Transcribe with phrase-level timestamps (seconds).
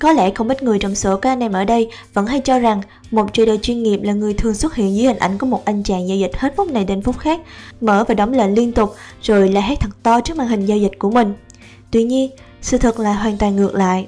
[0.00, 2.58] Có lẽ không ít người trong số các anh em ở đây vẫn hay cho
[2.58, 5.64] rằng một trader chuyên nghiệp là người thường xuất hiện dưới hình ảnh của một
[5.64, 7.40] anh chàng giao dịch hết phút này đến phút khác,
[7.80, 10.78] mở và đóng lệnh liên tục rồi la hét thật to trước màn hình giao
[10.78, 11.34] dịch của mình.
[11.90, 12.30] Tuy nhiên,
[12.62, 14.06] sự thật là hoàn toàn ngược lại.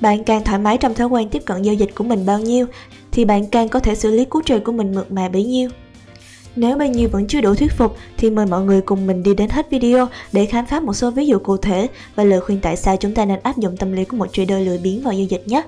[0.00, 2.66] Bạn càng thoải mái trong thói quen tiếp cận giao dịch của mình bao nhiêu
[3.12, 5.68] thì bạn càng có thể xử lý cú trade của mình mượt mà bấy nhiêu.
[6.56, 9.34] Nếu bao nhiêu vẫn chưa đủ thuyết phục, thì mời mọi người cùng mình đi
[9.34, 12.60] đến hết video để khám phá một số ví dụ cụ thể và lời khuyên
[12.60, 15.12] tại sao chúng ta nên áp dụng tâm lý của một trader lười biếng vào
[15.12, 15.62] giao dịch nhé.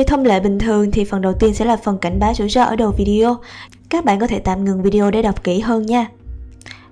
[0.00, 2.48] Như thông lệ bình thường thì phần đầu tiên sẽ là phần cảnh báo rủi
[2.48, 3.36] ro ở đầu video.
[3.88, 6.06] Các bạn có thể tạm ngừng video để đọc kỹ hơn nha.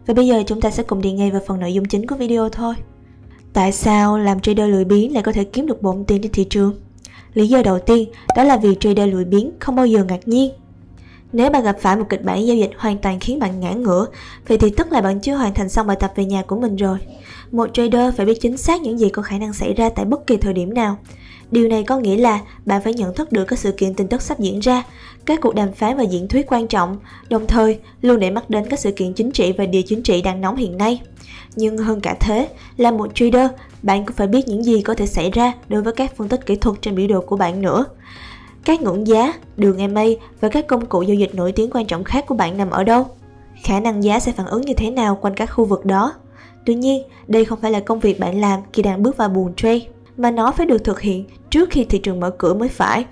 [0.06, 2.16] Và bây giờ chúng ta sẽ cùng đi ngay vào phần nội dung chính của
[2.16, 2.74] video thôi.
[3.52, 6.44] Tại sao làm trader lười biếng lại có thể kiếm được bộn tiền trên thị
[6.44, 6.74] trường?
[7.34, 10.50] Lý do đầu tiên đó là vì trader lười biếng không bao giờ ngạc nhiên.
[11.32, 14.06] Nếu bạn gặp phải một kịch bản giao dịch hoàn toàn khiến bạn ngã ngửa,
[14.48, 16.76] vậy thì tức là bạn chưa hoàn thành xong bài tập về nhà của mình
[16.76, 16.98] rồi.
[17.52, 20.26] Một trader phải biết chính xác những gì có khả năng xảy ra tại bất
[20.26, 20.96] kỳ thời điểm nào.
[21.51, 24.23] Điều này có nghĩa là bạn phải nhận thức được các sự kiện tin tức
[24.23, 24.82] sắp diễn ra,
[25.24, 26.96] các cuộc đàm phán và diễn thuyết quan trọng,
[27.29, 30.23] đồng thời luôn để mắt đến các sự kiện chính trị và địa chính trị
[30.23, 31.01] đang nóng hiện nay.
[31.57, 33.51] Nhưng hơn cả thế, là một trader,
[33.82, 36.46] bạn cũng phải biết những gì có thể xảy ra đối với các phân tích
[36.46, 37.85] kỹ thuật trên biểu đồ của bạn nữa.
[38.65, 40.05] Các ngưỡng giá, đường MA
[40.40, 42.85] và các công cụ giao dịch nổi tiếng quan trọng khác của bạn nằm ở
[42.85, 43.07] đâu?
[43.62, 46.15] Khả năng giá sẽ phản ứng như thế nào quanh các khu vực đó?
[46.65, 49.55] Tuy nhiên, đây không phải là công việc bạn làm khi đang bước vào buồn
[49.57, 49.80] trade
[50.19, 53.05] mà nó phải được thực hiện trước khi thị trường mở cửa mới phải.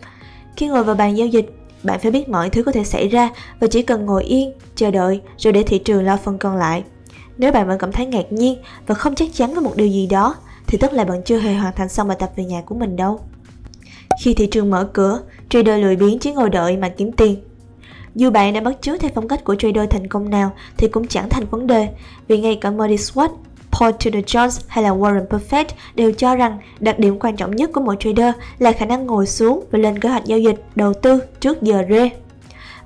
[0.57, 1.47] Khi ngồi vào bàn giao dịch,
[1.83, 4.91] bạn phải biết mọi thứ có thể xảy ra và chỉ cần ngồi yên, chờ
[4.91, 6.85] đợi rồi để thị trường lo phần còn lại.
[7.39, 10.07] Nếu bạn vẫn cảm thấy ngạc nhiên và không chắc chắn với một điều gì
[10.07, 10.35] đó,
[10.67, 12.97] thì tức là bạn chưa hề hoàn thành xong bài tập về nhà của mình
[12.97, 13.21] đâu.
[14.23, 17.37] Khi thị trường mở cửa, trader lười biếng chỉ ngồi đợi mà kiếm tiền.
[18.15, 21.07] Dù bạn đã bắt chước theo phong cách của trader thành công nào thì cũng
[21.07, 21.89] chẳng thành vấn đề,
[22.29, 23.29] vì ngay cả Murray Swat
[23.81, 25.65] Paul Tudor Jones hay là Warren Buffett
[25.95, 29.27] đều cho rằng đặc điểm quan trọng nhất của một trader là khả năng ngồi
[29.27, 32.11] xuống và lên kế hoạch giao dịch, đầu tư trước giờ rê.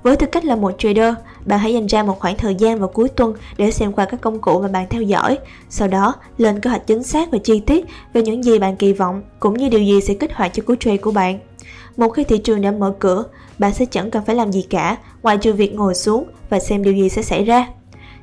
[0.03, 1.13] Với tư cách là một trader,
[1.45, 4.21] bạn hãy dành ra một khoảng thời gian vào cuối tuần để xem qua các
[4.21, 5.37] công cụ mà bạn theo dõi,
[5.69, 8.93] sau đó lên kế hoạch chính xác và chi tiết về những gì bạn kỳ
[8.93, 11.39] vọng cũng như điều gì sẽ kích hoạt cho cú trade của bạn.
[11.97, 13.23] Một khi thị trường đã mở cửa,
[13.59, 16.83] bạn sẽ chẳng cần phải làm gì cả ngoài trừ việc ngồi xuống và xem
[16.83, 17.67] điều gì sẽ xảy ra.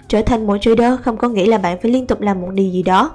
[0.08, 2.70] Trở thành một trader không có nghĩa là bạn phải liên tục làm một điều
[2.70, 3.10] gì đó.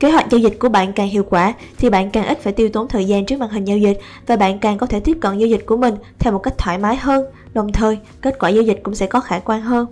[0.00, 2.68] Kế hoạch giao dịch của bạn càng hiệu quả thì bạn càng ít phải tiêu
[2.68, 5.38] tốn thời gian trước màn hình giao dịch và bạn càng có thể tiếp cận
[5.38, 7.24] giao dịch của mình theo một cách thoải mái hơn,
[7.54, 9.86] đồng thời kết quả giao dịch cũng sẽ có khả quan hơn.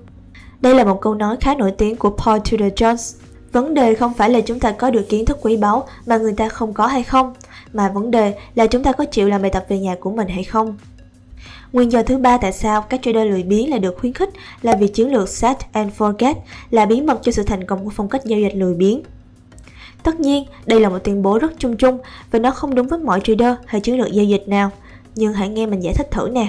[0.60, 3.16] Đây là một câu nói khá nổi tiếng của Paul Tudor Jones.
[3.52, 6.32] Vấn đề không phải là chúng ta có được kiến thức quý báu mà người
[6.32, 7.34] ta không có hay không,
[7.72, 10.28] mà vấn đề là chúng ta có chịu làm bài tập về nhà của mình
[10.28, 10.76] hay không.
[11.74, 14.30] Nguyên do thứ ba tại sao các trader lười biếng lại được khuyến khích
[14.62, 16.34] là vì chiến lược set and forget
[16.70, 19.02] là bí mật cho sự thành công của phong cách giao dịch lười biếng.
[20.02, 21.98] Tất nhiên, đây là một tuyên bố rất chung chung
[22.30, 24.70] và nó không đúng với mọi trader hay chiến lược giao dịch nào.
[25.14, 26.46] Nhưng hãy nghe mình giải thích thử nè.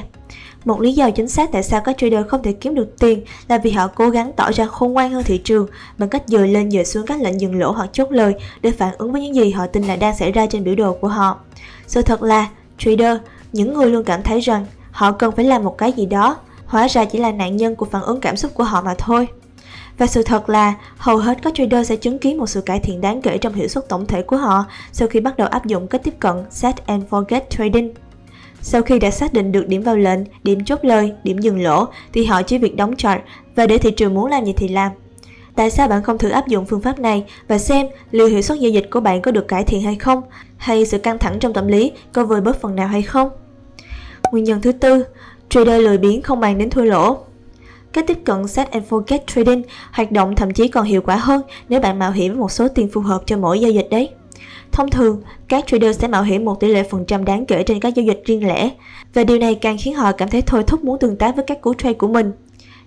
[0.66, 3.58] Một lý do chính xác tại sao các trader không thể kiếm được tiền là
[3.58, 6.72] vì họ cố gắng tỏ ra khôn ngoan hơn thị trường bằng cách dời lên
[6.72, 9.52] dời xuống các lệnh dừng lỗ hoặc chốt lời để phản ứng với những gì
[9.52, 11.40] họ tin là đang xảy ra trên biểu đồ của họ.
[11.88, 13.18] Sự thật là, trader,
[13.54, 14.66] những người luôn cảm thấy rằng
[14.96, 17.86] họ cần phải làm một cái gì đó hóa ra chỉ là nạn nhân của
[17.86, 19.28] phản ứng cảm xúc của họ mà thôi
[19.98, 23.02] và sự thật là hầu hết các trader sẽ chứng kiến một sự cải thiện
[23.02, 25.88] đáng kể trong hiệu suất tổng thể của họ sau khi bắt đầu áp dụng
[25.88, 27.94] cách tiếp cận set and forget trading
[28.62, 31.88] sau khi đã xác định được điểm vào lệnh, điểm chốt lời, điểm dừng lỗ
[32.14, 33.22] thì họ chỉ việc đóng chart
[33.56, 34.92] và để thị trường muốn làm gì thì làm.
[35.56, 38.60] Tại sao bạn không thử áp dụng phương pháp này và xem liệu hiệu suất
[38.60, 40.22] giao dịch của bạn có được cải thiện hay không,
[40.58, 43.30] hay sự căng thẳng trong tâm lý có vơi bớt phần nào hay không?
[44.32, 45.06] Nguyên nhân thứ tư,
[45.50, 47.18] trader lười biếng không bàn đến thua lỗ.
[47.94, 51.42] Cách tiếp cận set and forget trading hoạt động thậm chí còn hiệu quả hơn
[51.70, 54.10] nếu bạn mạo hiểm một số tiền phù hợp cho mỗi giao dịch đấy.
[54.72, 57.80] Thông thường, các trader sẽ mạo hiểm một tỷ lệ phần trăm đáng kể trên
[57.80, 58.70] các giao dịch riêng lẻ
[59.14, 61.62] và điều này càng khiến họ cảm thấy thôi thúc muốn tương tác với các
[61.62, 62.32] cú trade của mình.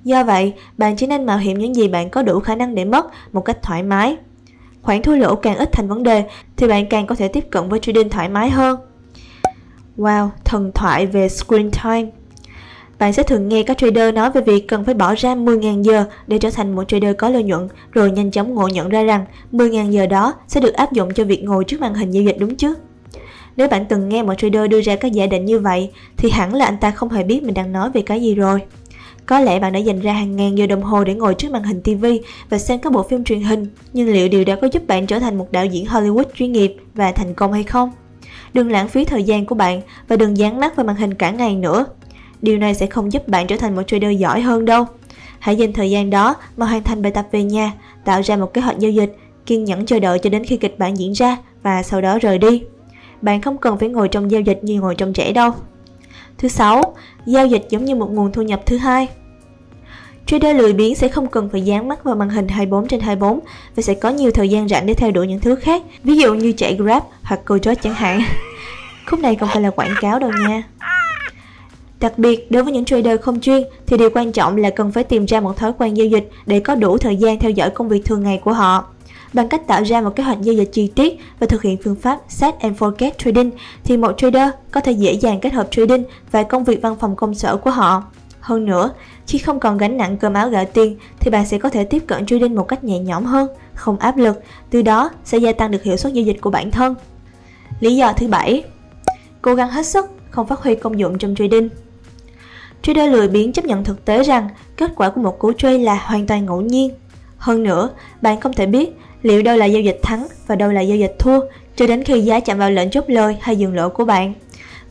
[0.05, 2.85] Do vậy, bạn chỉ nên mạo hiểm những gì bạn có đủ khả năng để
[2.85, 4.17] mất một cách thoải mái.
[4.83, 6.25] Khoản thua lỗ càng ít thành vấn đề
[6.57, 8.79] thì bạn càng có thể tiếp cận với trading thoải mái hơn.
[9.99, 12.11] Wow, thần thoại về screen time.
[12.99, 16.05] Bạn sẽ thường nghe các trader nói về việc cần phải bỏ ra 10.000 giờ
[16.27, 19.25] để trở thành một trader có lợi nhuận, rồi nhanh chóng ngộ nhận ra rằng
[19.53, 22.37] 10.000 giờ đó sẽ được áp dụng cho việc ngồi trước màn hình giao dịch
[22.39, 22.75] đúng chứ?
[23.57, 26.55] Nếu bạn từng nghe một trader đưa ra các giả định như vậy, thì hẳn
[26.55, 28.61] là anh ta không hề biết mình đang nói về cái gì rồi.
[29.27, 31.63] Có lẽ bạn đã dành ra hàng ngàn giờ đồng hồ để ngồi trước màn
[31.63, 32.07] hình TV
[32.51, 35.19] và xem các bộ phim truyền hình, nhưng liệu điều đó có giúp bạn trở
[35.19, 37.91] thành một đạo diễn Hollywood chuyên nghiệp và thành công hay không?
[38.55, 41.31] Đừng lãng phí thời gian của bạn và đừng dán mắt vào màn hình cả
[41.31, 41.87] ngày nữa.
[42.43, 44.85] Điều này sẽ không giúp bạn trở thành một trader giỏi hơn đâu.
[45.39, 47.73] Hãy dành thời gian đó mà hoàn thành bài tập về nhà,
[48.05, 49.17] tạo ra một kế hoạch giao dịch,
[49.47, 52.39] kiên nhẫn chờ đợi cho đến khi kịch bản diễn ra và sau đó rời
[52.39, 52.63] đi.
[53.23, 55.51] Bạn không cần phải ngồi trong giao dịch như ngồi trong trẻ đâu.
[56.39, 56.95] Thứ sáu,
[57.27, 59.09] giao dịch giống như một nguồn thu nhập thứ hai.
[60.29, 63.41] Trader lười biếng sẽ không cần phải dán mắt vào màn hình 24 trên 24
[63.77, 66.35] và sẽ có nhiều thời gian rảnh để theo đuổi những thứ khác, ví dụ
[66.35, 68.21] như chạy Grab hoặc câu chẳng hạn.
[69.07, 70.63] Khúc này không phải là quảng cáo đâu nha.
[72.01, 75.05] Đặc biệt, đối với những trader không chuyên thì điều quan trọng là cần phải
[75.05, 77.89] tìm ra một thói quen giao dịch để có đủ thời gian theo dõi công
[77.89, 78.85] việc thường ngày của họ.
[79.33, 81.97] Bằng cách tạo ra một kế hoạch giao dịch chi tiết và thực hiện phương
[81.97, 83.51] pháp Set and Forget Trading
[83.85, 87.17] thì một trader có thể dễ dàng kết hợp trading và công việc văn phòng
[87.17, 88.03] công sở của họ.
[88.49, 88.91] Hơn nữa,
[89.27, 92.03] khi không còn gánh nặng cơm áo gạo tiền thì bạn sẽ có thể tiếp
[92.07, 95.71] cận trading một cách nhẹ nhõm hơn, không áp lực, từ đó sẽ gia tăng
[95.71, 96.95] được hiệu suất giao dịch của bản thân.
[97.81, 98.65] Lý do thứ bảy,
[99.43, 101.69] cố gắng hết sức, không phát huy công dụng trong trading.
[102.83, 105.95] Trader lười biếng chấp nhận thực tế rằng kết quả của một cú trade là
[105.95, 106.91] hoàn toàn ngẫu nhiên.
[107.39, 107.91] Hơn nữa,
[108.23, 111.17] bạn không thể biết liệu đâu là giao dịch thắng và đâu là giao dịch
[111.19, 111.41] thua
[111.77, 114.35] cho đến khi giá chạm vào lệnh chốt lời hay dừng lỗ của bạn.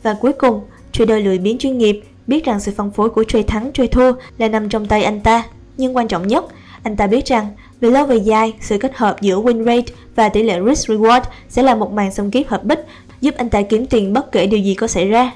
[0.02, 0.60] Và cuối cùng,
[0.92, 4.12] trader lười biếng chuyên nghiệp biết rằng sự phân phối của chơi thắng chơi thua
[4.38, 5.44] là nằm trong tay anh ta.
[5.76, 6.44] Nhưng quan trọng nhất,
[6.82, 7.48] anh ta biết rằng
[7.80, 11.20] về lâu về dài, sự kết hợp giữa win rate và tỷ lệ risk reward
[11.48, 12.78] sẽ là một màn xung kiếp hợp bích
[13.20, 15.32] giúp anh ta kiếm tiền bất kể điều gì có xảy ra.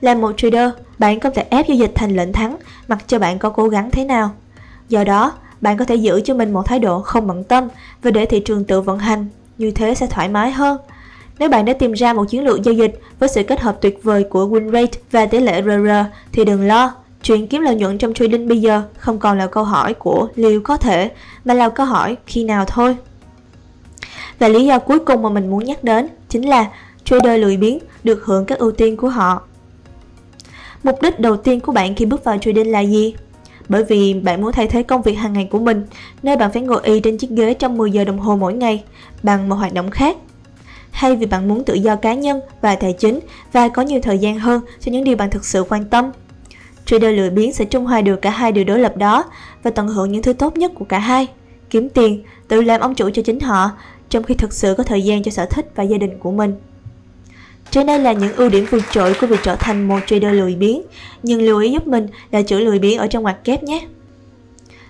[0.00, 2.56] Là một trader, bạn không thể ép giao dịch thành lệnh thắng
[2.88, 4.30] mặc cho bạn có cố gắng thế nào.
[4.88, 7.68] Do đó, bạn có thể giữ cho mình một thái độ không bận tâm
[8.02, 9.26] và để thị trường tự vận hành,
[9.58, 10.78] như thế sẽ thoải mái hơn.
[11.38, 14.00] Nếu bạn đã tìm ra một chiến lược giao dịch với sự kết hợp tuyệt
[14.02, 15.90] vời của win rate và tỷ lệ RR
[16.32, 19.64] thì đừng lo, chuyện kiếm lợi nhuận trong trading bây giờ không còn là câu
[19.64, 21.10] hỏi của liệu có thể
[21.44, 22.96] mà là câu hỏi khi nào thôi.
[24.38, 26.70] Và lý do cuối cùng mà mình muốn nhắc đến chính là
[27.04, 29.42] trader lười biếng được hưởng các ưu tiên của họ.
[30.82, 33.14] Mục đích đầu tiên của bạn khi bước vào trading là gì?
[33.68, 35.86] Bởi vì bạn muốn thay thế công việc hàng ngày của mình,
[36.22, 38.84] nơi bạn phải ngồi y trên chiếc ghế trong 10 giờ đồng hồ mỗi ngày
[39.22, 40.16] bằng một hoạt động khác.
[40.96, 43.20] Hay vì bạn muốn tự do cá nhân và tài chính
[43.52, 46.10] và có nhiều thời gian hơn cho những điều bạn thực sự quan tâm.
[46.86, 49.24] Trader lười biếng sẽ trung hòa được cả hai điều đối lập đó
[49.62, 51.26] và tận hưởng những thứ tốt nhất của cả hai.
[51.70, 53.70] Kiếm tiền, tự làm ông chủ cho chính họ,
[54.08, 56.54] trong khi thực sự có thời gian cho sở thích và gia đình của mình.
[57.70, 60.54] Trên đây là những ưu điểm vượt trội của việc trở thành một trader lười
[60.54, 60.82] biếng,
[61.22, 63.86] nhưng lưu ý giúp mình là chữ lười biếng ở trong ngoặc kép nhé.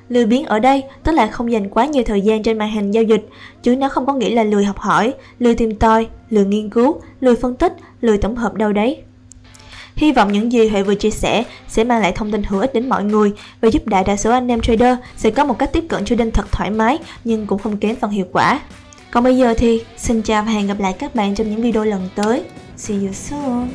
[0.08, 2.91] Lười biếng ở đây tức là không dành quá nhiều thời gian trên màn hình
[2.91, 3.29] giao dịch,
[3.62, 7.00] chứ nó không có nghĩa là lười học hỏi, lười tìm tòi, lười nghiên cứu,
[7.20, 9.03] lười phân tích, lười tổng hợp đâu đấy.
[9.97, 12.75] Hy vọng những gì Huệ vừa chia sẻ sẽ mang lại thông tin hữu ích
[12.75, 15.73] đến mọi người và giúp đại đa số anh em trader sẽ có một cách
[15.73, 18.61] tiếp cận trading thật thoải mái nhưng cũng không kém phần hiệu quả.
[19.11, 21.85] Còn bây giờ thì xin chào và hẹn gặp lại các bạn trong những video
[21.85, 22.43] lần tới.
[22.76, 23.69] See you soon.